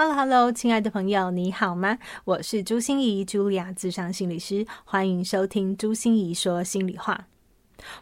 [0.00, 1.98] Hello，Hello，亲爱的朋友，你好吗？
[2.24, 7.26] 我是朱心仪，Julia，咨商心理师，欢迎收听朱心仪说心里话。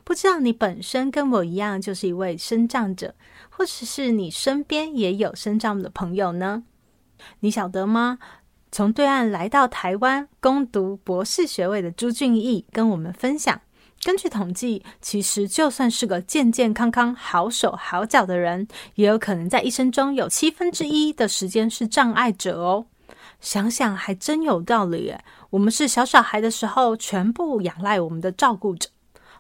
[0.05, 3.17] 不知道你本身跟我一样，就是一位身障者，
[3.51, 6.63] 或者是你身边也有身障的朋友呢？
[7.41, 8.21] 你晓得吗？
[8.71, 13.61] 从对岸来到台湾攻读博士学位的朱俊义跟我们分享。
[14.05, 22.87] 根据统计，其实就算是个健健康康、好手好脚的人，也有可能在一生中有七分之一的时间是障碍者哦。
[23.41, 25.25] 想想还真有道理耶。
[25.51, 28.89] 我们是小小孩的时候，全部仰赖我们的照顾者，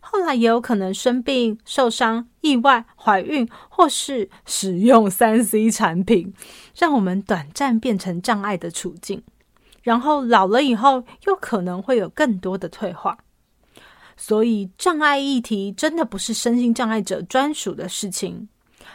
[0.00, 6.34] 后来也有可能生病、受伤、意外、怀孕，或是使用三 C 产品，
[6.76, 9.22] 让我们短暂变成障碍的处境。
[9.82, 13.18] 然后老了以后，又可能会有更多的退化。
[14.20, 18.48] 所以，障碍议题真的不是身心障碍者专属的事情。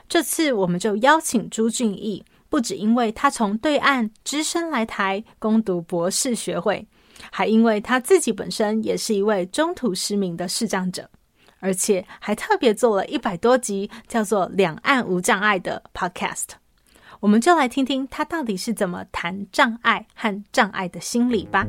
[0.10, 6.86] 这次我们就邀请朱俊义，不只因为他从对岸只身来台攻读博士学位，
[7.32, 11.10] 还因为他自己本身也是一位中途失明的视障者，
[11.60, 16.48] 而且还特别做了一百多集叫做《两岸无障碍》的 Podcast。
[17.22, 21.66] 我们就来听听他到底是怎么谈障碍和障碍的心理吧。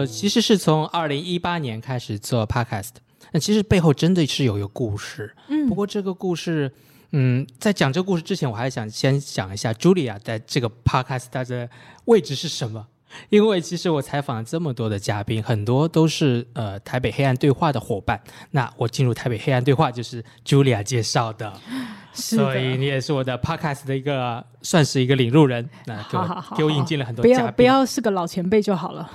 [0.00, 2.92] 我其实是从二零一八年开始做 podcast，
[3.32, 5.34] 那其实背后真的是有一个故事。
[5.48, 6.72] 嗯，不过这个故事，
[7.12, 11.68] 嗯，在讲这个故事之前，我还想先讲一下 Julia 在这个 podcast 它的
[12.06, 12.86] 位置是什么。
[13.28, 18.22] 因为其实我采访了这么多的嘉宾，很多都是呃台北黑暗对话的伙伴。
[18.52, 21.52] 那我进入台北黑暗对话就是 Julia 介绍的。
[22.12, 25.68] 所以你也是我的 podcast 的一个，算是一个领路人。
[25.86, 27.36] 那给我好好好给我引进了很多嘉宾。
[27.36, 29.10] 不要不要是个老前辈就好了。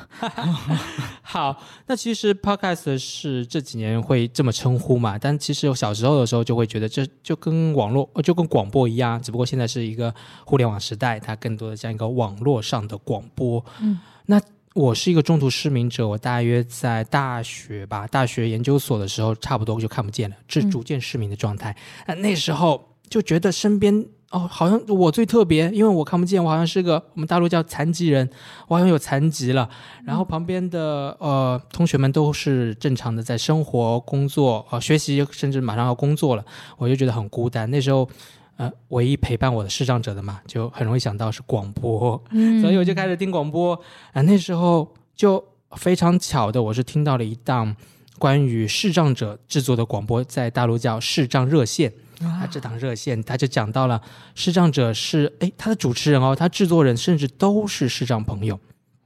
[1.22, 5.18] 好，那其实 podcast 是这几年会这么称呼嘛？
[5.18, 10.14] 但其实我小时候的时候就会觉得，这就跟网络就跟广播一样，只不过现在是一个
[10.46, 13.64] 互联网时代，它更多的像一个网络上的广播。
[13.82, 14.40] 嗯，那
[14.76, 21.74] 我是一个中途失明者，我大约在大学吧，大学研究所的时候，差不多就看不见了，是逐渐失明的状态。
[22.06, 22.92] 那、嗯、那时候。
[23.08, 28.28] 就觉得身边哦，好像我最特别，因为我看不见，我好像是个我们大陆叫残疾人，
[28.68, 29.70] 我好像有残疾了。
[30.04, 36.44] 然后旁边的呃同学们都是正常的在生活、工作、呃学习，甚至马上要工作了，
[36.78, 37.70] 我就觉得很孤单。
[37.70, 38.10] 那时候
[38.58, 43.76] 呃，唯一陪伴我的视障者的嘛，就很容易想到是广播，嗯，所以我就开始听广播。
[43.76, 43.82] 啊、
[44.14, 45.44] 呃，那时候就
[45.78, 47.76] 非常巧的，我是听到了一档
[48.18, 51.92] 关于视障者制作的广播，在大陆叫视障热线。
[52.22, 54.02] 啊这档热线，他就讲到了
[54.36, 58.58] 视障者是哎，他的主持人哦，他制作人甚至都是视障朋友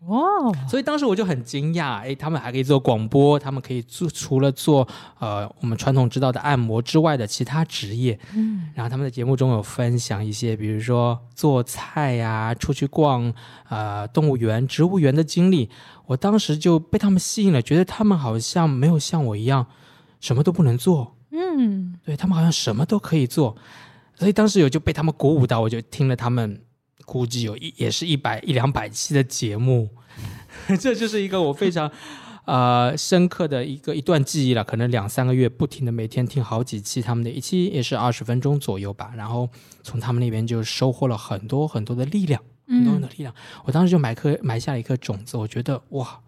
[0.09, 4.87] 哦，所以当时我就很惊讶，哎，他们还可以做广播，他们可以做除了做
[5.19, 13.31] 呃我们传统知道的按摩之外的其他职业，嗯，然后他们的节目中有分享一些，比如说做菜呀、啊、出去逛
[13.69, 15.69] 呃动物园、植物园的经历，
[16.07, 19.67] 我当时就被他们吸引了，觉得他们好像没有像我一样
[20.19, 21.15] 什么都不能做。
[21.31, 23.55] 嗯，对，他们好像什么都可以做，
[24.15, 26.63] 所以当时有就被他们鼓舞到，我就听了他们
[27.05, 29.89] 估计有一也是一百一两百期的节目，
[30.79, 31.91] 这就是一个我非常
[32.45, 34.63] 呃深刻的一个一段记忆了。
[34.63, 39.11] 可能两三个月不停的每天听好几期，他们的一期也是二十分钟左右吧。
[39.15, 39.49] 然后
[39.83, 43.33] 从他们那边就收获了很多很多的力量，很多很多的力量。
[43.33, 46.19] 嗯、我当时就埋颗埋下了一颗种子，我觉得哇，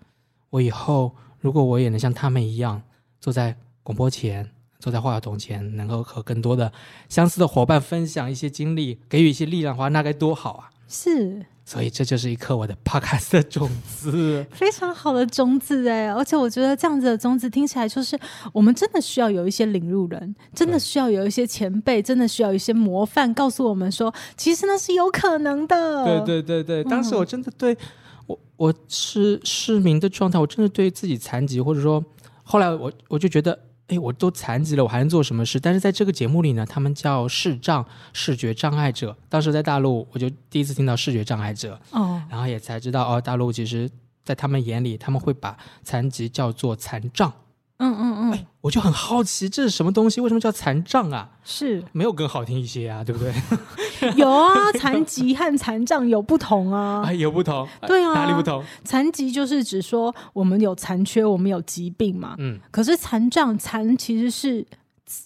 [0.50, 2.82] 我以后如果我也能像他们一样
[3.20, 4.52] 坐在广播前。
[4.82, 6.74] 坐在话筒前，能够和更多的
[7.08, 10.72] 相似的伙伴分享一些经历，给予一些力量的话，那该多好啊！
[10.88, 16.12] 是，所以这就是一颗我的 podcast 的种子， 非常好的种子哎！
[16.12, 18.20] 而且我觉得这样子的种子听起来，就是
[18.52, 26.06] 我们真的需要有一些领路人，真的需要有一些前辈，真的需要一些模范，告诉我们说，其实那是有可能的。
[26.26, 27.78] 对对对对，当时我真的对
[28.28, 32.04] 我我是失明的状态，我真的对自己残疾，或者说
[32.44, 33.58] 后来我我就觉得。
[33.92, 35.60] 哎，我都残疾了，我还能做什么事？
[35.60, 39.18] 但是在这个节目里呢，他们叫视障、视觉障碍者。
[39.28, 43.90] 当时在大陆，我就第一次听到视觉障碍者，哦，然后也才知道哦，大陆其实，
[44.24, 47.34] 在他们眼里，他们会把残疾叫做残障，
[47.82, 50.22] 嗯嗯嗯，哎，我就很好奇，这是什么东西？
[50.22, 51.28] 为什么叫残障啊？
[51.44, 53.34] 是没有更好听一些啊，对不对？
[54.16, 58.64] 有啊，残疾和残障有不同啊， 哎，有不同，对啊，哪里不同？
[58.86, 62.36] 残疾就是指说我们有残缺，我们有疾病嘛。
[62.38, 64.64] 嗯，可是残障，残其实是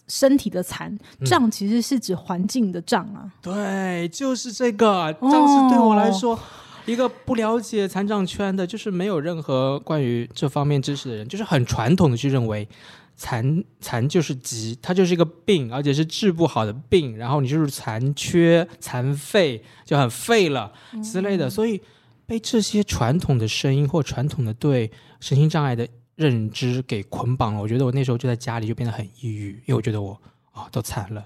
[0.08, 3.30] 身体的残，障其实是指环境的障啊。
[3.42, 6.34] 对，就是这个障是对我来说。
[6.36, 6.40] 哦
[6.86, 12.68] 一个不了解残障圈的，就是没有任何关于这方面知识的人，就是很传统的去认为
[13.16, 17.18] 残残就是疾，它就是一个病，而且是治不好的病。
[17.18, 20.72] 然后你就是残缺、残废，就很废了
[21.04, 21.50] 之类的。
[21.50, 21.82] 所以
[22.26, 27.62] 被这些传统的声音或传统的对身心障碍的认知给捆绑了。
[27.62, 30.12] 我觉得我那时候就在家里就变得很抑郁，因为我觉得我
[30.52, 31.26] 啊、哦、都残了。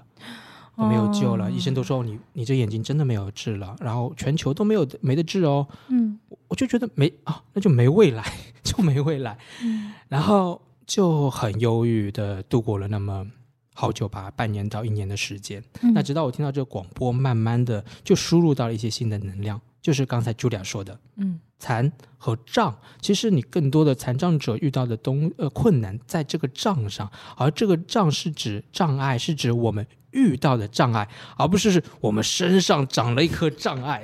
[0.80, 5.66] 都没有救了，哦、医生都说你你这眼睛真的没有治了，然后全球都没有没得治哦。
[5.88, 6.18] 嗯，
[6.48, 8.24] 我就觉得没啊，那就没未来，
[8.64, 9.36] 就没未来。
[9.62, 13.26] 嗯，然后就很忧郁的度过了那么
[13.74, 15.62] 好久吧，半年到一年的时间。
[15.82, 29.86] 嗯、那直到我听到这个广播，慢慢的就输入到了一些新的能量，就是刚才 Julia 说的，嗯，残和障，其实你更多的残障者遇到的东呃困难在这个障上，而这个障是指障碍，是指我们。
[30.12, 34.02] 遇到的障碍，而不是我们身上长了一颗障碍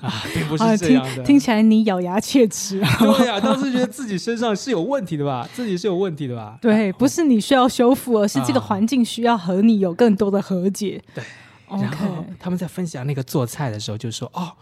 [0.00, 1.10] 啊，并不是这样的。
[1.10, 2.88] 啊、听，听起来你咬牙切齿啊！
[3.00, 5.48] 对呀、啊，当时觉得自己身上是有问题的吧？
[5.52, 6.56] 自己是有问题的吧？
[6.62, 11.02] 对，不是你需要修复，而是这个环境需要和你有更多的和解。
[11.12, 11.24] 对，
[11.68, 14.52] 然后他们在分享那个做菜的时候，就说：“哦，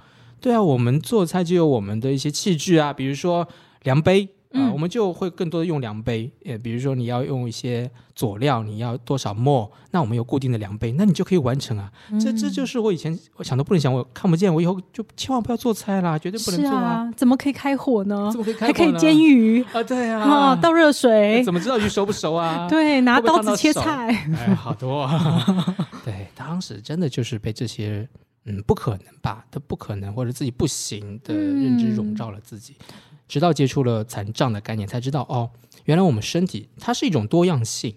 [0.41, 3.47] 对啊，我们做菜就有我们的一些器具啊，比如说
[3.83, 11.93] 量杯。”啊、呃，我们就会更多的用量杯，呃，比如说你要用一些佐料，你要多少墨，那我们有固定的量杯，那你就可以完成啊。
[12.11, 16.83] 嗯、这这就是我以前我想都不能想，我看不见，我以后就千万不要做菜啦，绝对不能做啊。
[16.83, 18.31] 啊怎么可以开火呢？
[18.33, 18.73] 怎么可以开火呢？
[18.73, 19.83] 还可以煎鱼啊？
[19.83, 22.67] 对啊，倒热水，怎么知道鱼熟不熟啊？
[22.73, 25.77] 对，拿刀子切菜， 哎，好多啊。
[26.07, 28.09] 对，当时真的就是被这些
[28.49, 32.75] 嗯不可能吧，他不可能或者自己不行的认知笼罩了自己。
[32.81, 32.95] 嗯
[33.29, 35.51] 直到接触了残障的概念，才知道哦，
[35.85, 37.95] 原来我们身体它是一种多样性，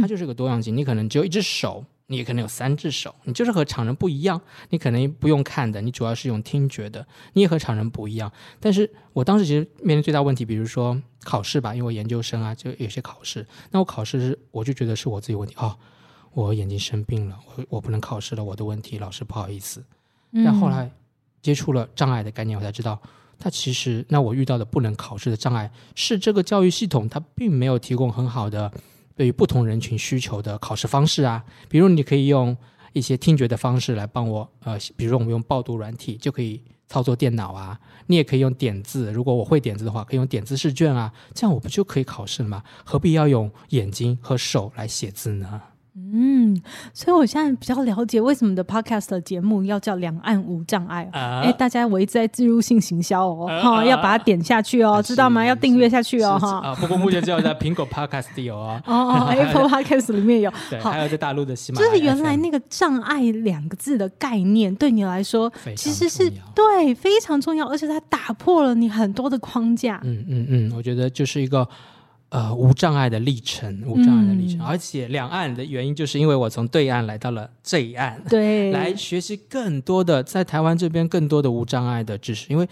[0.00, 0.76] 它就是个多样性。
[0.76, 4.40] 你可能只有一只手，你也可能有三只手，你就是和常人不一样。
[4.70, 8.30] 你可能不用看的，你主要是用听觉的，你也和常人不一样。
[8.60, 13.44] 但是我当时其实面临最大问题，比如说考试吧，因为我研究生啊，就有些考试。
[13.72, 15.76] 那我考试是，我就觉得是我自己问题哦，
[16.32, 19.84] 我眼睛生病了，我我不能考试了，我的问题，老师不好意思。
[20.44, 20.90] 但后来
[21.42, 23.00] 接触了障碍的概念，我才知道。
[23.40, 28.72] 它其实，那我遇到的不能考试的障碍，是这个教育系统它并没有提供很好的
[29.14, 31.44] 对于不同人群需求的考试方式啊。
[31.68, 32.56] 比如，你可以用
[32.92, 37.78] 一些听觉的方式来帮我，呃，比如说我们用报读软体就可以操作电脑啊。
[38.06, 41.12] 你也可以用点字，如果我会点字的话，可以用点字试卷啊。
[41.32, 42.64] 这样我不就可以考试了吗？
[42.84, 45.62] 何必要用眼睛和手来写字呢？
[46.12, 46.58] 嗯，
[46.94, 51.08] 所以我现在比较了解为什么的 podcast 的节目要叫两岸无障碍。
[51.12, 55.44] 哎、大家我一直在自入性行销哦，哈、啊，要把它点下去哦，啊、知道吗？
[55.44, 56.60] 要订阅下去哦，哈。
[56.60, 61.92] 啊，不过目前只有在苹果 podcast 有哦，哦哦， Apple podcast 里面有，对，还有在大陆的喜马拉雅。
[61.92, 70.00] 就是原来那个障碍两个字的概念对你来说其实是对非常重要，而且它打破了你很多的框架。
[70.04, 71.68] 嗯嗯嗯，我觉得就是一个。
[72.30, 82.68] 呃，无障碍的历程，无障碍的历程，嗯、而且两岸的原因，就是因为我从对岸来到了这一岸，对， 来学习更多的在台湾这边更多的无障碍的知识，因为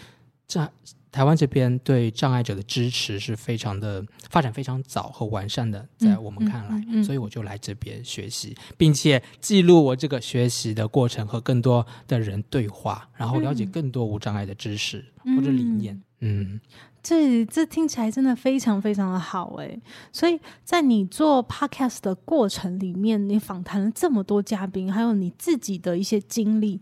[0.47, 0.71] 在
[1.11, 16.61] 台湾这边对障碍者的支持是非常的发展非常早和完善的，在我们看来，嗯嗯嗯、所以我就来这边学习，并且记录我这个学习的过程，和更多的人对话，然后了解更多无障碍的知识、嗯、或者理念，嗯。
[17.09, 26.81] 这这听起来真的非常非常的好诶，所以在你做 podcast 的过程里面，你访谈了这么多嘉宾，还有你自己的一些经历，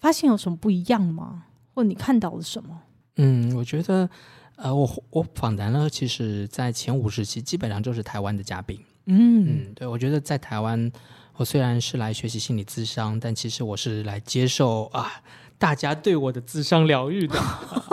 [0.00, 1.44] 发现有什么不一样吗？
[1.72, 2.80] 或你看到了什么？
[3.14, 4.10] 嗯，我觉得，
[4.56, 8.76] 呃，我我访谈了，其实在前五十期基本上就是台湾的嘉宾。
[9.06, 10.90] 嗯嗯，对，我觉得在台湾，
[11.36, 15.08] 我虽然是来学习心理咨商，但其实我是来接受啊。
[15.58, 17.38] 大家对我的智商疗愈的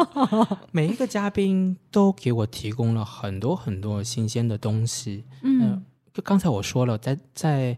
[0.72, 5.26] 每一个嘉宾都给我提供了很多很多新鲜的东西。
[5.42, 5.82] 嗯、呃，
[6.14, 7.78] 就刚才我说了，在在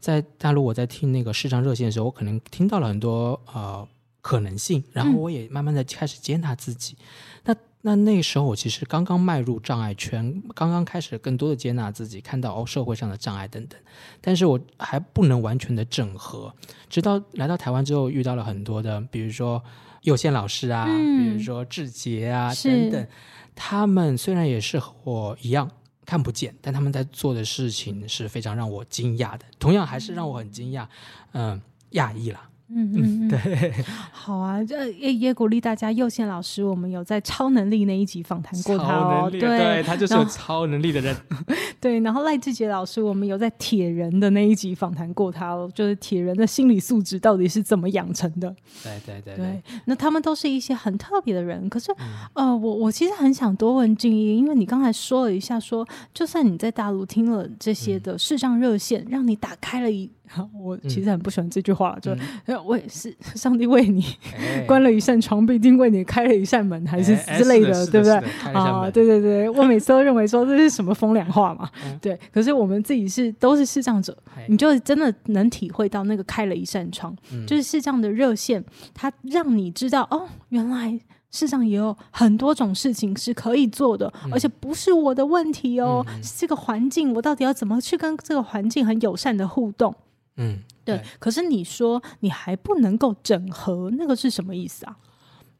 [0.00, 3.86] 在大陆，我在听那个视障热线的时候，我可能听到了很多呃
[4.22, 6.96] 可能性，然后我也慢慢的开始接纳自己。
[6.98, 7.04] 嗯、
[7.44, 13.80] 那那那时候我其实刚刚迈入障碍圈，刚刚开始更多的接纳自己，看到哦社会上的障碍等等，
[14.20, 16.52] 但是我还不能完全的整合。
[16.90, 19.62] 直到来到台湾之后，遇到了很多的，比如说
[20.02, 23.06] 有线老师啊，嗯、比如说志杰啊等等，
[23.54, 25.70] 他们虽然也是和我一样
[26.04, 30.88] 看不见，但他们在做的事情是非常让我惊讶的，同样还是让我很惊讶，
[31.34, 31.62] 嗯，
[31.92, 32.48] 讶异啦。
[32.68, 33.72] 嗯嗯，对，
[34.10, 35.92] 好啊，这也也鼓励大家。
[35.92, 41.16] 右线老师，我们有在超能力那一集访谈过他哦，对，对，他就是有超能力的人。
[41.80, 48.54] 对，然后赖志杰老师，我们有在铁人的那一集访谈过他哦，就是铁人的心理素质到底是怎么养成的？
[48.82, 51.68] 对对对对，那他们都是一些很特别的人。
[51.68, 51.92] 可是，
[52.34, 60.10] 嗯、呃，我我其实很想多问静音，因为你刚才说了一下说，说就算你在大陆听了这些的视障热线，嗯、让你打开了一。
[60.58, 64.04] 我其实很不喜欢这句话，嗯、就 为是上帝为你
[64.66, 68.14] 关了一扇窗，必定为你开了一扇门，还是之类的，对不对？
[68.52, 72.18] 啊，对对对，我每次都认为说这是什么风凉话嘛，嗯、对。
[72.32, 74.16] 可是我们自己是都是视障者，
[74.48, 78.64] 你就真的能体会到那个开了一扇窗，嗯、就是视障的热线，
[78.94, 80.98] 它让你知道哦，原来
[81.30, 89.94] 世上也有很多种事情是可以做的，嗯、而且不是我的问题哦，嗯、是这个环境，我到底要怎么去跟这个环境很友善的互动？
[90.36, 91.02] 嗯，对。
[91.18, 94.96] 可是你说你还不能够整合，那个是什么意思啊？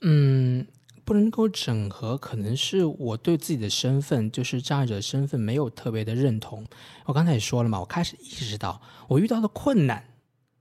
[0.03, 0.67] 嗯，
[1.05, 6.65] 不能够整合，可能是我对自己的身份，就是障碍者身份，没有特别的认同。
[7.07, 10.05] 我刚才也说了嘛，我开始意识到，我遇到的困难，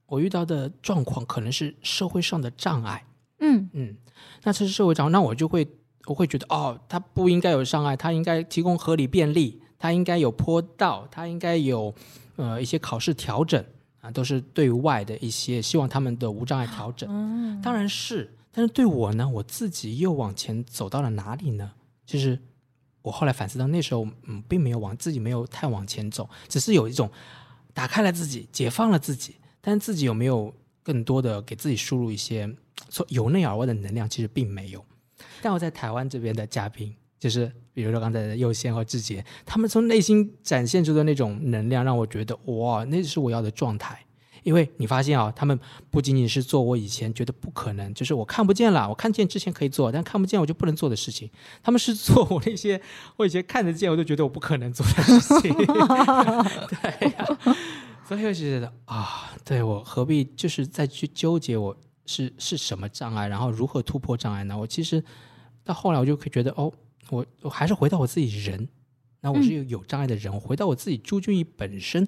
[0.05, 3.05] 我遇到的状况，可能是社会上的障碍。
[3.39, 3.98] 嗯嗯，
[4.43, 5.67] 那这是社会障碍，那我就会，
[6.05, 11.93] 我会觉得，哦，他不应该有障碍，他应该提供合理便利，他应该有坡道，他应该有
[12.38, 13.63] 呃一些考试调整。
[14.12, 21.71] 都是对外的一些希望他们的无障碍调整，嗯、当然是，但是对我呢，我自己又往前走到了哪里呢？
[22.05, 22.39] 就是
[23.01, 27.09] 我后来反思到那时候，嗯，并没有往自己没有太往前走，只是有一种
[27.74, 32.55] 打开了自己，解放了自己，但自己有没有更多的给自己输入一些
[32.89, 34.09] 从由内而外的能量？
[34.09, 34.83] 其实并没有。
[35.41, 36.95] 但我在台湾这边的嘉宾，
[37.25, 44.00] 就是比如说刚才的佑先和志杰，他们从内心展现出的那种能量，让我觉得哇，那是我要的状态。
[44.44, 51.27] 因为你发现啊，他们不仅仅是做我以前觉得不可能，就是我看不见了，我看见之前可以做，但看不见我就不能做的事情。
[51.63, 52.79] 他们是做我那些
[53.17, 55.51] 我以前看得见，我就觉得我不可能做的事情。
[56.70, 57.25] 对呀，
[58.08, 64.55] 所以我就觉得啊，对，我何必就是再去纠结我是是什么障碍，然后如何突破障碍呢？
[64.55, 65.03] 我其实
[65.63, 66.72] 到后来我就可以觉得哦。
[67.09, 68.67] 我我还是回到我自己人，
[69.21, 72.07] 那我是有有障碍的人，我、嗯、回到我自己朱俊毅本身。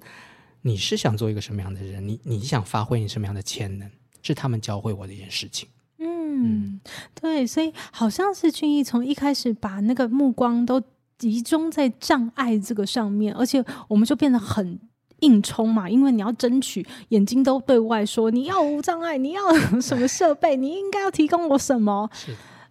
[0.63, 2.05] 你是想做一个什么样的人？
[2.05, 3.89] 你你想发挥你什么样的潜能？
[4.21, 5.69] 是他们教会我的一件事情。
[5.99, 6.81] 嗯，嗯
[7.13, 10.81] 对，所以好像是俊逸从一开始把那个目光都
[11.17, 14.77] 集中在障碍这个上面，而且我们就变得很
[15.19, 19.41] 硬冲嘛，因为你要争取，眼睛都对外说你要无障碍，你要
[19.79, 22.09] 什么设备，你应该要提供我什么？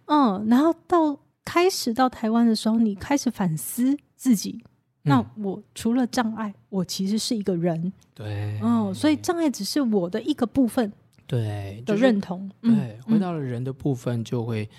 [0.05, 1.17] 嗯，然后到。
[1.47, 4.61] 开始到台湾的时候，你开始反思自己。
[5.03, 7.93] 嗯、那我除了障碍，我其实是一个人。
[8.13, 10.91] 对，哦，所以障碍只是我的一个部分。
[11.25, 12.51] 对的认同。
[12.61, 14.69] 就是、对，回到了人的部分，就会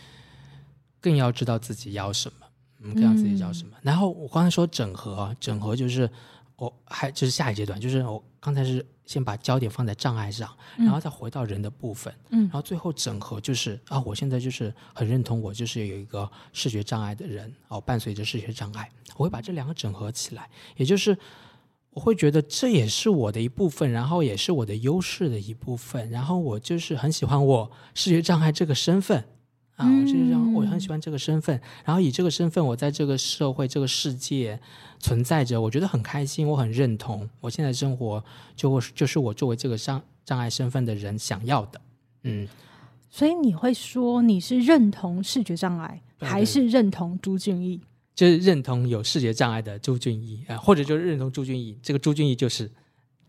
[1.00, 2.46] 更要知道自己要什么，
[2.82, 3.70] 嗯，更要自己要什么。
[3.76, 6.10] 嗯、然后我刚才说整合啊，整合就是
[6.56, 8.84] 我还就是下一阶段，就是我刚才是。
[9.08, 21.16] 先把焦点放在障碍上，然后再回到人的部分，嗯，然后最后整合就是啊，我现在就是很认同，我就是有一个视觉障碍的人哦，伴随着视觉障碍，我会把这两个整合起来，也就是
[21.92, 29.24] 我会觉得这也是我的一部分，然后也是我的优势的一部分，然后我就是很喜欢我视觉障碍这个身份。
[29.78, 34.60] 啊，我就是让我很喜欢这个身份，然后以这个身份，我在这个社会、这个世界
[34.98, 37.30] 存在着，我觉得很开心，我很认同。
[37.40, 38.22] 我现在生活
[38.56, 41.80] 就就是我作为这个障障碍身份的人想要的，
[42.24, 42.46] 嗯。
[43.08, 47.80] 所以你会说你是认同视觉障碍，还是认同朱俊毅？
[48.16, 52.68] 就是认同有视觉障碍的朱俊毅啊，或者就是认同朱俊毅，这个朱俊毅就是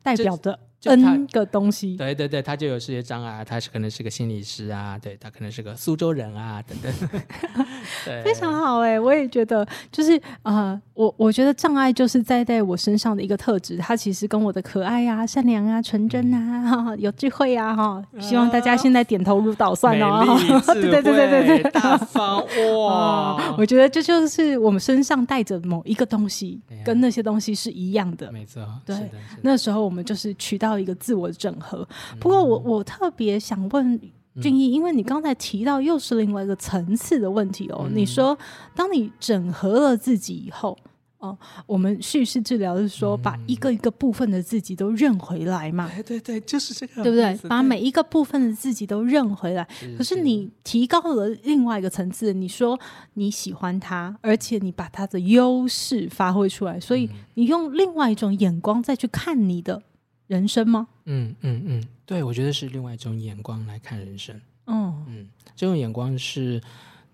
[0.01, 0.60] 代表的。
[0.86, 7.09] N 个东西，对对对，他就有视觉障碍，他是可能是个心理师啊，对，他可能是个苏州人啊，等等，
[8.05, 20.24] 对，非常好哎，我也觉得，就是啊、呃，我我觉得障碍就是在在我身上的一个特质，它其实跟我的可爱啊、善良啊、纯真啊、 有智慧啊，哈，希望大家现在点头如捣蒜哦，
[20.74, 28.95] 对对对对对对，大方哇、呃，我觉得这就是我们身上带着某一个东西，跟那些东西是一样的，没错，对，
[29.41, 30.68] 那时候我们就是取到。
[30.69, 31.88] 到一个自我整合。
[32.19, 33.99] 不过我我特别想问
[34.41, 37.89] 俊逸，因为你刚才提到又是另外一个层次的问题哦。
[37.93, 38.38] 你说，
[38.75, 40.77] 当你整合了自己以后，
[41.17, 45.91] 哦，我们叙事治疗是说，把一个一个部分的自己都认回来嘛？
[45.93, 47.49] 对对对，就是这个，对不对？
[47.49, 49.67] 把每一个部分的自己都认回来。
[49.77, 52.79] 是可是你提高了另外一个层次，你说
[53.15, 59.83] 你喜欢他，而且你把他的优势发挥出来，所以你用另外一种眼光再去看你的
[60.29, 60.88] 人生吗？
[61.05, 64.39] 嗯嗯嗯，对，我觉得是另外一种眼光来看人生。
[64.67, 66.62] 嗯嗯，这种眼光是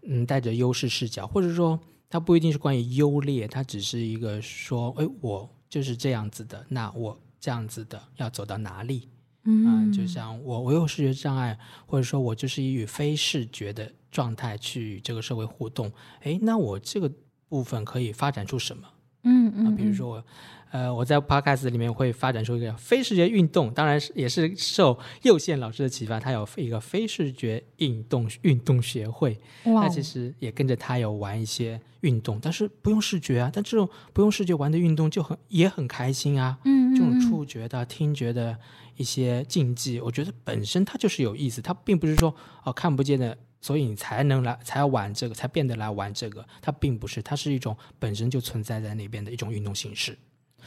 [0.04, 1.80] 嗯带着优势视角，或者说。
[2.08, 9.10] 它不一定是关于优劣，它只是一个说，哎，我就是这样子的，那我这样子的要走到哪里？
[9.44, 15.92] 嗯、呃，就像我，我有视觉障碍，或者说我就是以与非视觉的状态去与这个社会互动，
[16.22, 17.12] 哎，那我这个
[17.50, 18.88] 部分可以发展出什么？
[19.26, 20.24] 嗯嗯、呃，比如说我。
[20.72, 38.58] 呃，我在 Podcast 里面会发展出一个非视觉运动，当然是也是受右线老师的启发，他有一个非视觉运动运动协会，哇那其实也跟着他有玩一些运动，但是不用视觉啊，但这种不用视觉玩的运动就很也很开心啊，嗯，这种触觉的、听觉的
[38.98, 43.38] 一些竞技，我觉得本身它就是有意思，它并不是说哦看不见的。
[43.66, 46.46] 所以你才能来，才要玩这个，才变得来玩这个。
[46.62, 50.16] 它并不是，它是一种本身就存在在那边的一种运动形式。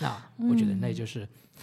[0.00, 1.62] 那我觉得那就是，嗯、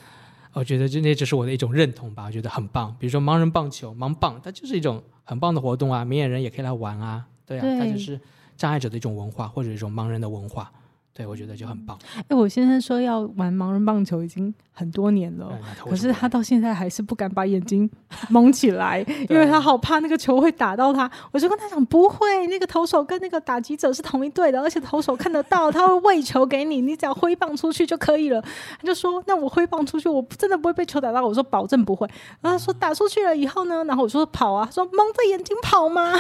[0.54, 2.24] 我觉得就那就是我的一种认同吧。
[2.24, 2.96] 我觉得很棒。
[2.98, 6.06] 比如说盲人棒球，盲棒，它就是一种很棒的活动啊。
[6.06, 8.18] 明眼人也可以来玩啊，对啊，对它就是
[8.56, 10.72] 障碍者的一种文化，或者一种盲人的文化。
[11.16, 11.98] 对，我觉得就很棒。
[12.28, 17.90] 哎，我先生说要玩盲人棒球已经很多年了，嗯、可是他到现在还是不敢把眼睛
[18.28, 21.10] 蒙起来，因为他好怕那个球会打到他。
[21.32, 28.42] 我就跟他讲，不会，那个投手跟那个打击者是同一队的，而且投手看得到，他会喂球给你，你只要挥棒出去就可以了。
[28.82, 31.26] 他就说，那我挥棒出去，我真的不会被球打到。
[31.26, 32.06] 我说保证不会。
[32.42, 36.12] 然后他说打出去了以后呢，然后我说跑啊，他说蒙着眼睛跑吗？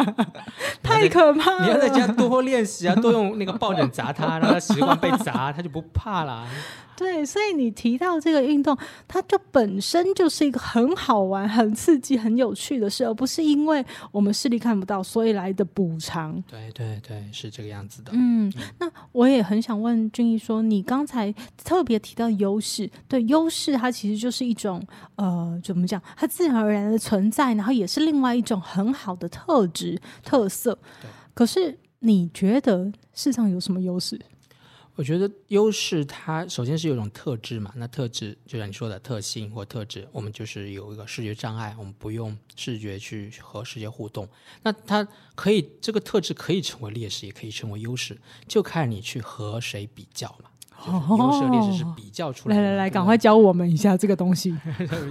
[0.82, 1.64] 太可怕了！
[1.64, 4.09] 你要在家多练习啊，多用那个抱枕砸。
[4.12, 6.46] 他让他习惯被砸， 他就不怕了。
[6.96, 8.76] 对，所以你提到这个运动，
[9.08, 16.42] 它就本身就是一个很好玩、很刺激、很有趣的事，而不是因为我们视力看不到，所以来的补偿。
[16.46, 18.12] 对对对，是这个样子的。
[18.12, 24.86] 嗯，那我也很想问俊逸说，你刚才特别提到优势，对，优势它其实就是一种
[25.16, 26.02] 呃，怎么讲？
[26.18, 30.78] 它自然而然的存在，然后也是另外一种很好的特质特色。
[31.00, 31.78] 对可是。
[32.00, 34.20] 你觉得世上有什么优势？
[34.96, 44.28] 我觉得优势它首先是有一种特质嘛，那特质就像你说的特性或特质，我们就是有一个视觉障碍，我们不用视觉去和世界互动，
[44.62, 50.50] 那它可以这个特质可以成为劣势，也可以成为优势，就看你去和谁比较嘛。
[50.86, 52.62] 优势和劣势是比较出来的。
[52.62, 54.54] 来来来，赶快教我们一下这个东西。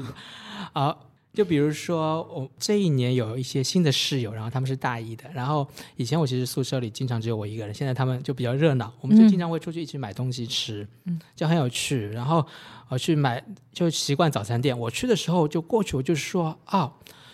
[0.74, 1.09] 好。
[1.32, 5.30] 就比如说，我这一年有一些新的室友，然后他们是大一的。
[5.32, 5.66] 然后
[5.96, 12.10] 以前我其实宿舍里经常只有我一个人，现在他们就比较热闹，我们就经常会出去一起买东西吃，嗯，就很有趣。
[12.10, 12.46] 然后
[12.88, 14.78] 我去买，就习惯早餐店。
[14.78, 16.92] 我去的时候就过去，我就说啊，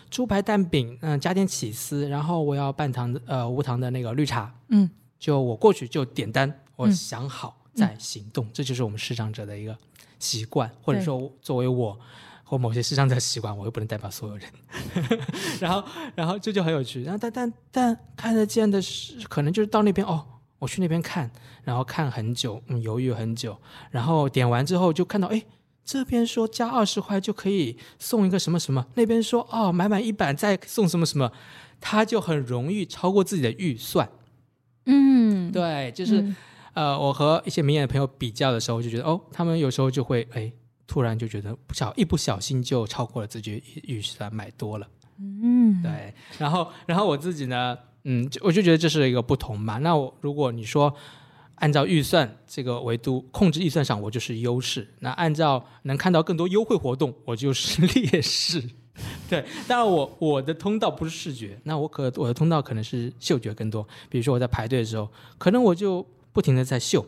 [0.09, 9.75] 猪排蛋饼，嗯，加点起司，然后我要半糖的呃无糖的那个绿茶，嗯，就我过去就点单，我想好再行动，嗯，这就是我们视障者的一个
[10.19, 11.97] 习惯，或者说作为我。
[12.47, 14.47] 或某些视障者习惯，我又不能代表所有人。
[15.59, 17.01] 然后，然后这就，很有趣。
[17.01, 20.23] 然后，但但但看得见的是，可能就是到那边哦，
[20.59, 21.29] 我去那边看，
[21.63, 23.59] 然后看很久，嗯，犹豫很久。
[23.89, 25.43] 然后点完之后就看到，哎，
[25.83, 31.31] 这边说加二十块就可以送一个什么什么，那边说哦，买满一百再送什么什么，
[31.81, 34.07] 他就很容易超过自己的预算。
[34.85, 36.35] 嗯，对，就是、嗯、
[36.75, 40.53] 呃，我和一些明眼的朋友比较的时候，就觉得哦，他们有时候就会哎。
[40.87, 44.87] 突然就觉得不小，一不小心就超过了自己预算，买多了。
[45.17, 46.13] 嗯，对。
[46.37, 49.77] 然后，然后我自己呢，嗯，我就觉得这是一个不同嘛。
[49.77, 50.93] 那我如果你说
[51.55, 58.61] 按照预算这个维度控制预算上，我就是优势；那按照能看到更多优惠活动，我就是劣势。
[59.29, 63.87] 对，当然我我的通道不是视觉，那我可我的通道可能是嗅觉更多。
[64.09, 67.05] 比如说我在排队的时候，可能我就不停的在嗅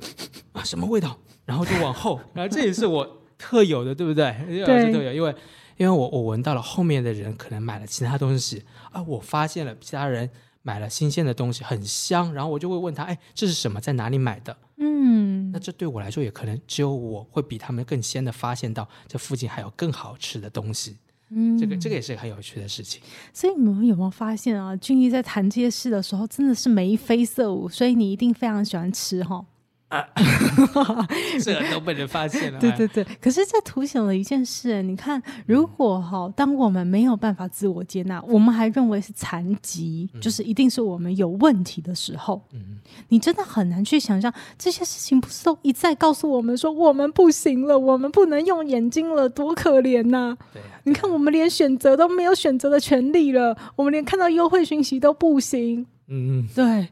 [0.54, 3.18] 啊什么味道，然后就往后，然后这也是我。
[3.38, 4.36] 特有的，对不对？
[4.48, 5.36] 对，特有，因为
[5.78, 10.30] 因为我我闻到了后面的人可能买了其他东西啊，我发现了其他人
[10.64, 13.80] 买了新鲜的东西，很香，然后我就会问他，哎，这是什么？
[13.80, 14.58] 在哪里买的？
[14.78, 20.98] 嗯，那这对我来说也可能只有我会比他们更先的发现到这附近还有更好吃的东西。
[21.30, 23.02] 嗯，这个这个也是很有趣的事情。
[23.34, 24.76] 所以你们有没有发现啊？
[24.78, 29.46] 俊逸在谈这些事的时候，真的是眉飞色舞，所以你一定非常喜欢吃哈。
[29.90, 30.06] 啊，
[31.42, 32.60] 这都被人发现了。
[32.60, 50.36] 对对对，可是这凸显了一件事，你看，如果哈，当我们没有办法自我接纳，我们还认为是残疾，就是一定是我们有问题的时候，嗯，你真的很难去想象这些事情不是都一再告诉我们说我们不行了，我们不能用眼睛了，多可怜呐！
[50.52, 55.86] 对啊，你看我们连选择都没有选择的权利了，我们连看到优惠讯息都不行。
[56.10, 56.90] 嗯嗯，对。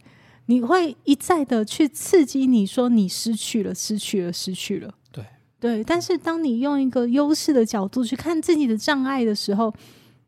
[0.47, 4.93] 你会一再的去刺激你说你失去了，失去了，失去了。
[5.11, 5.25] 对
[5.59, 9.73] 对，但是当你用一个优势的角度去看自己的障碍的时候，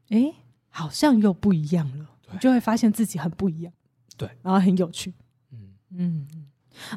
[0.10, 0.34] 哎，
[0.70, 2.06] 好像又不一样了。
[2.32, 3.72] 你就会发现自己很不一样。
[4.18, 5.14] 对，然后很有趣。
[5.52, 6.28] 嗯嗯。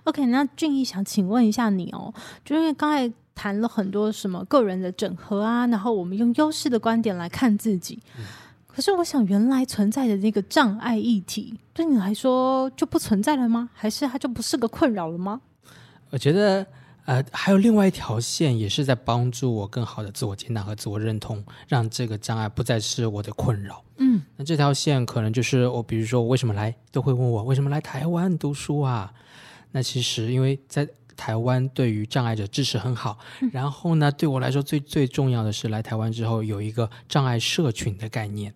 [0.04, 2.12] OK，那俊逸想请问一下你哦，
[2.44, 8.02] 就因为刚才谈了很多什么个人的整合啊，然后我们用优势的观点来看自己。
[8.18, 8.24] 嗯
[8.80, 13.68] 可是我想，原来存在的那个障碍议题，对你来说就不存在了吗？
[13.74, 15.38] 还是它就不是个困扰了吗？
[16.08, 16.66] 我觉得，
[17.04, 23.84] 呃，还有另外一条线，也是在帮助我更好的自我接纳和自我认同，让这个障碍不再是我的困扰。
[23.98, 29.12] 嗯，那这条线可能就是我，比如说我为什么来，都会问我为什么来台湾读书啊？
[29.72, 30.88] 那其实因为在
[31.18, 38.54] 台湾对于障碍者支持很好，嗯、然后呢，对我来说最最重要的是来台湾之后有一个障碍社群的概念。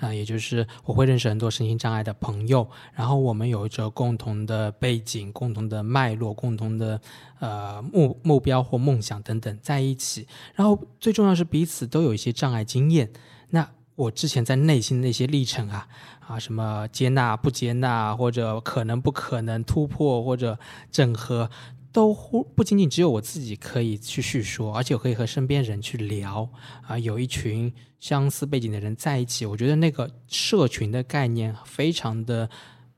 [0.00, 7.00] 啊，也就是我会认识很多身心障碍的朋友，然后我们有着共同的背景、共同的脉络、共同的
[7.38, 13.10] 呃目目标或梦想等等在一起，然后最重要是彼此都有一些障碍经验。
[13.50, 15.86] 那我之前在内心的那些历程啊
[16.26, 20.58] 啊，什么接纳不接纳，或者可能不可能突破，或者
[20.90, 21.50] 整合。
[21.92, 22.14] 都
[22.54, 26.48] 不仅仅只有我自己可以去叙说，而且我可以和身边人去聊
[26.86, 32.48] 啊，有一群相似背景的人在一起，我觉得那个社群的概念非常的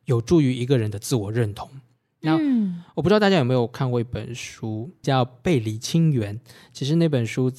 [0.05, 1.71] 有助于一个人的自我认同。
[2.21, 6.39] 那、嗯、我不知道大家有没有看过一本书叫《背离亲缘》，
[6.73, 7.51] 其实那本书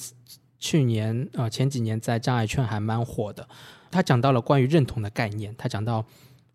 [0.58, 3.48] 去年啊、呃、前几年在障碍圈还蛮火的，
[3.90, 6.04] 他讲到了关于认同的概念，他讲到。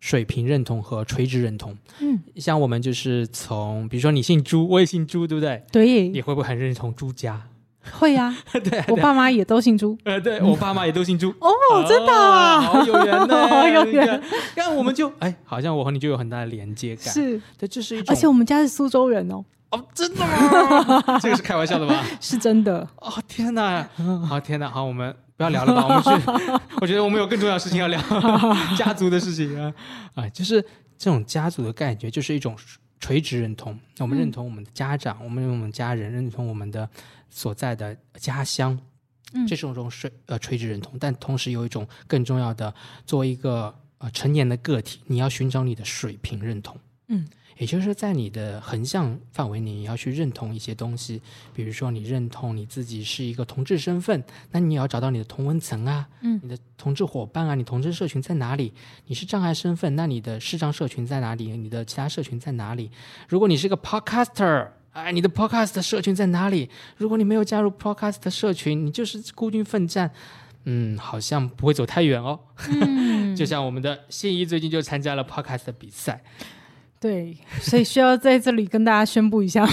[0.00, 5.62] 水平认同和垂直认同，嗯，像我们就是从，比如说你姓朱，我也姓朱，对不对？
[5.70, 7.42] 对，你会不会很认同朱家？
[7.92, 11.50] 会呀、 啊，对，我爸妈也都姓朱，呃，对我爸妈也都姓朱，哦，
[11.86, 14.22] 真的、啊，好有缘呢， 好有缘。
[14.56, 21.18] 那我们就，哎，好像我和你就有很大的连接感，是，对，这是一种，而且我们家是苏州人哦，哦，真的吗？
[21.20, 22.04] 这个是开玩笑的吧？
[22.20, 23.88] 是真的，哦，天哪，
[24.26, 25.14] 好天哪，好，我们。
[25.40, 26.60] 不要聊了吧，我们去。
[26.82, 27.98] 我觉得我们有更重要的事情要聊，
[28.76, 29.72] 家族的事情啊，
[30.14, 30.60] 啊，就是
[30.98, 32.54] 这种家族的感觉，就是一种
[32.98, 33.78] 垂直认同。
[34.00, 36.86] 我们认同我们的家长，嗯、我们认同我们家人，认同我们的
[37.30, 38.78] 所在的家乡，
[39.32, 40.98] 嗯、这是一种水呃垂直认同。
[41.00, 42.74] 但同时有一种更重要的，
[43.06, 46.76] 作为一个呃成年的个体，你要寻找你的水平认同。
[47.08, 47.26] 嗯。
[47.60, 51.20] 也就是在你的横向范围，你要去认同一些东西，
[51.52, 58.72] 比如说你认同你自己是一个同志身份，那你也要找到你的同温层啊，嗯，你的同志伙伴啊，你同志社群在哪里？
[59.08, 61.54] 你是障碍身份，那你的视障社群在哪里？
[61.54, 62.90] 你的其他社群在哪里？
[63.28, 66.70] 如果你是个 podcaster，哎，你的 podcast 社群在哪里？
[66.96, 70.10] 如果你没有加入 podcast 社群，你就是孤军奋战，
[70.64, 72.40] 嗯，好像不会走太远哦。
[72.72, 76.22] 嗯，就像我们的信仪最近就参加了 podcast 的比赛。
[77.00, 79.66] 对，所以需要在这里跟大家宣布一下。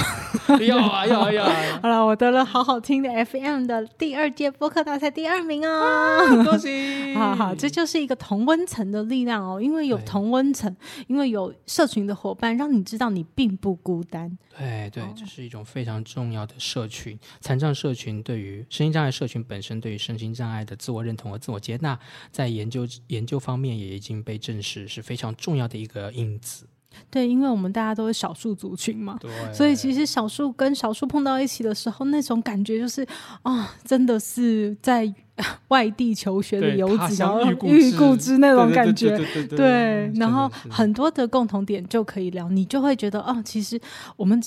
[0.66, 1.54] 要啊要啊要啊！
[1.84, 7.14] 好了，我得了好好听的 FM 的第二届播客大赛第二名哦，啊、恭喜！
[7.20, 10.74] 好好，这就是一个同温层的力量哦，因为有同温层，
[11.08, 14.38] 因为有社群的伙伴，让你知道你并不孤单。
[14.58, 22.00] 对对，这是一种非常重要的社群，残障社群对于身心障碍社群本身，对于身心障碍的自我认同和自我接纳，
[22.32, 26.66] 在研究研究方面也已经被证实是非常重要的一个因子。
[27.10, 29.20] 对，因为我们大家都是少数族群嘛，
[29.54, 33.02] 所以其实少数跟少数碰到一起的时候，那种感觉就是
[33.42, 35.12] 啊、哦，真的是在
[35.70, 39.18] 外地求学的游子，然后遇故知那种感觉，
[39.50, 43.80] 对，然后很多的共同点就可以聊，你就会觉得哦，其实
[44.16, 44.42] 我们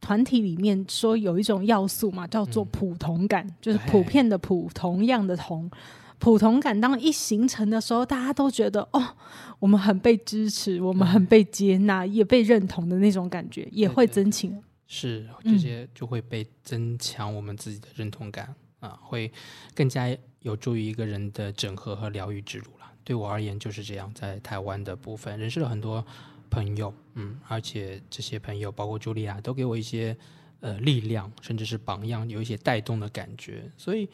[0.00, 5.70] 团体里面说有一种要素嘛，叫做普同感，嗯、就是普遍的普，同样的同。
[6.18, 9.16] 普同感当一形成的时候，大家都觉得哦，
[9.58, 14.50] 我们很被支持，我们很被接纳，也被认同的那种感觉，也会增强。
[14.86, 19.30] 是这些就会被增强我们自己的认同感、嗯、啊，会
[19.74, 22.90] 更加有助于一个人的整合和疗愈之路了。
[23.02, 26.04] 对我而言就是这样，在台湾的部分认识了很多
[26.48, 30.16] 朋友，嗯，而且这些朋友包括茱莉亚都给我一些
[30.60, 33.70] 呃力量，甚至是榜样，有一些带动的感觉。
[33.76, 34.08] 所以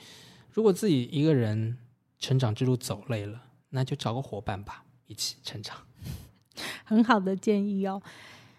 [0.51, 1.77] 如果自己一个人，
[2.21, 5.77] 成长之路走累了，那就找个伙伴吧，一起成长。
[6.85, 8.01] 很好的建议哦。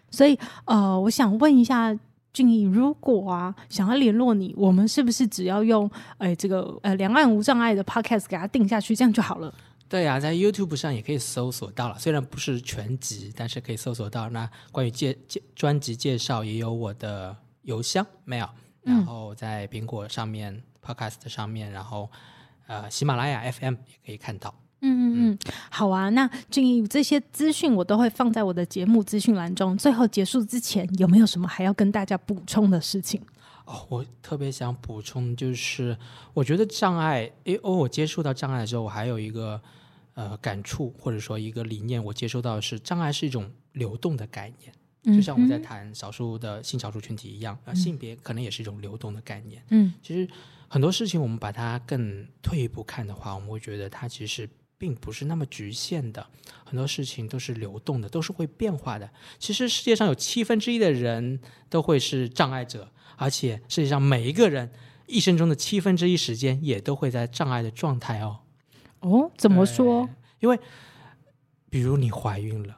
[0.09, 1.97] 所以呃，我想问一下
[2.33, 9.53] 俊逸，如果啊想要联络你，我们是不是只要用哎这个呃两岸无障碍的 Podcast 给它定下去，这样就好了？
[9.87, 14.29] 对啊，在 YouTube 上也可以搜索到了，虽然不是全集，但是可以搜索到。
[14.29, 18.49] 那关于介介专辑介绍，也有我的邮箱 mail，
[18.83, 22.09] 然后在苹果上面、嗯、Podcast 上面，然后
[22.67, 24.53] 呃喜马拉雅 FM 也可以看到。
[24.81, 26.09] 嗯嗯嗯，好啊。
[26.09, 29.77] 那俊逸这些资讯我都会放在我的节目资讯栏中。
[29.77, 33.21] 最后结束之前，有没有什么还要跟大家补充的事情？
[33.65, 35.97] 哦，我特别想补充，就是
[36.33, 39.61] 我觉得障碍，诶，哦，我接触到障碍的时候，我还有一个。
[40.13, 49.63] 呃，感触或者说一个理念，我接收到的是障碍是一种流动的概念，嗯、就像我们在谈少数的性少数群体一样，啊，性别可能也是一种流动的概念。
[49.69, 50.31] 嗯，其实
[50.67, 56.25] 很多事情我们把它更退一步看的话，我们会觉得它其实并不是那么局限的，
[56.63, 59.09] 很多事情都是流动的，都是会变化的。
[59.39, 64.71] 其实世界上有七分之一的人都会是障碍者，而且世界上每一个人
[65.07, 68.39] 一生中的七分之一时间也都会在障碍的状态哦。
[68.99, 70.07] 哦，怎么说？
[70.39, 70.59] 因为，
[71.69, 72.77] 比如你怀孕了，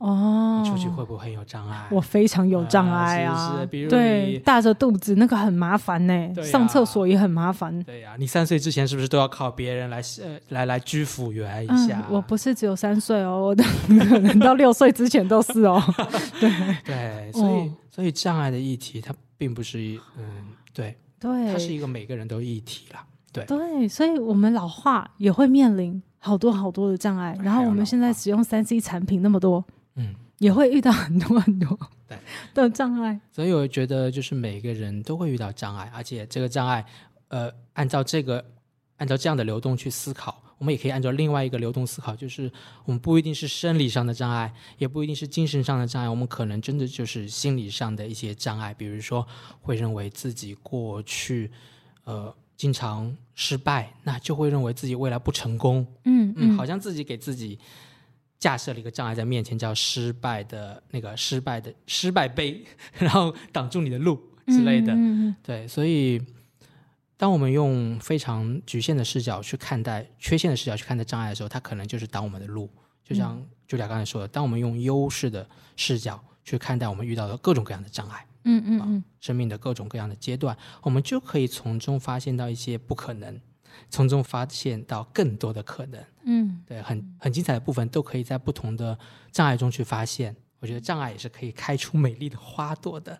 [0.00, 1.86] 哦，你出去会不会很有障碍？
[1.90, 7.78] 我非常有障碍啊，呃、是是比如对，大着肚子那个很麻烦呢，啊、上厕所也很麻烦。
[7.82, 12.14] 对呀、啊，你三岁之前是不是都要靠别人来呃来来居辅员一下、嗯？
[12.16, 15.78] 我不是只有三岁哦，我的可能到六岁之前都是哦。
[16.40, 16.50] 对
[16.82, 19.78] 对，所以、哦、所以障碍的议题它并不是
[20.16, 20.24] 嗯
[20.72, 23.04] 对对，它是一个每个人都议题啦。
[23.32, 27.38] 对对，所以我们老化也会面临好多好多的障碍。
[27.42, 32.18] 然后我们现在使用三 C 产品那么多，嗯，也会遇到很多很多对
[32.54, 33.20] 的障碍。
[33.30, 36.84] 所以我觉得，就是每个人都会遇到障碍，而且这个障碍，
[37.28, 38.44] 呃，按照这个
[38.96, 42.50] 按照这样的流动去思考，我们也可以按照另外一个流动思考，就是
[42.84, 49.26] 我们不一定是生理上的障碍，也不一定是精神上的障碍，我们可能真的就是心理上的一些障碍，比如说
[49.60, 51.50] 会认为自己过去，
[52.04, 52.34] 呃。
[52.60, 55.86] 经常失败，那就会认为自己未来不成功。
[56.04, 57.58] 嗯嗯，好像自己给自己
[58.40, 62.64] 架设了一个障碍在面前，叫失败的那个失败的失败碑，
[62.98, 64.92] 然后挡住你的路之类的。
[64.92, 66.20] 嗯，对，所以
[67.16, 72.68] 当我们用非常局限的视角去看待缺陷的视角去看待障碍的时候，它可能就是挡我们的路。
[73.04, 78.26] 就像朱甲刚才说的，当我们用优势的视角去看待我们遇到的各种各样的障碍。
[78.44, 83.38] 嗯嗯嗯，生命的各种各样的阶段，我们就可以从中发现到一些不可能，
[83.88, 86.04] 从中发现到更多的可能。
[86.24, 88.98] 嗯，对，很很精彩的部分都可以在不同的
[89.32, 90.34] 障碍中去发现。
[90.58, 93.18] 我觉得障碍也是可以开出美丽的花朵的。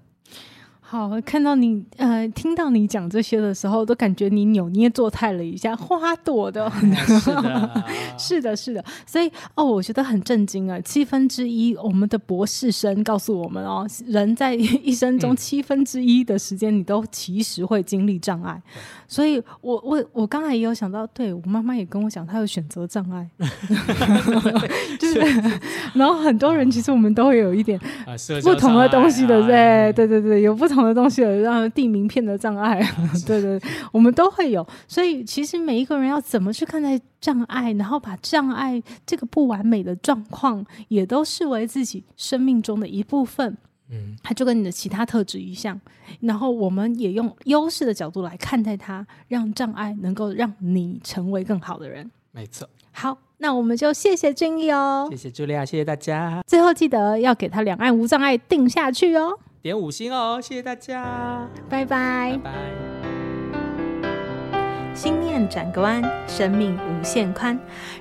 [0.90, 6.68] 好，看到你呃，听到你讲这些的时候，都感觉你扭捏作态了一下，花朵的，
[7.06, 7.70] 是的，
[8.18, 8.84] 是的，是的。
[9.06, 10.80] 所以哦，我觉得很震惊啊！
[10.80, 18.60] 七分之一，我们的博士生告诉我们哦，人在一生中七分之一的时间，你都其实会经历障碍。
[18.74, 23.24] 嗯、所以我我我刚才也有想到，对，我妈妈也跟我讲，她有选择障碍，
[24.98, 25.20] 就是，
[25.94, 27.78] 然后很多人其实我们都会有一点
[28.42, 30.79] 不同的东西的，对对对对，有不同。
[30.84, 32.80] 的东西，让递名片的障碍，
[33.26, 33.60] 对对，
[33.92, 34.66] 我们都会有。
[34.88, 43.56] 所以，其实每一个人要怎么去看待障碍，然后把障碍这个不完美的状况，也都视为自己生命中的一部分。
[43.92, 45.80] 嗯，它就跟你的其他特质一样。
[46.20, 52.08] 然后，我们也用优势的角度来看待它，让障碍能够让你成为更好的人。
[52.30, 52.68] 没错。
[52.92, 56.42] 好，那我们就谢谢俊毅哦，谢谢茱莉亚，谢谢大家。
[56.46, 59.36] 最后记得要给他两岸无障碍定下去哦。
[59.62, 62.50] 点五星哦，谢谢大家，拜拜，拜拜。
[64.94, 67.58] 心念转个弯，生命无限宽。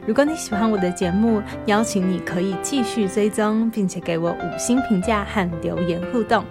[0.07, 6.45] 如果你喜欢我的节目，邀请你可以继续追踪，并且给我五星评价和留言互动。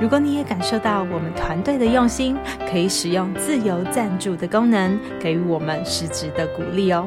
[0.00, 2.36] 如果你也感受到我们团队的用心，
[2.68, 7.06] 可以使用自由赞助的功能，给予我们实质的鼓励哦。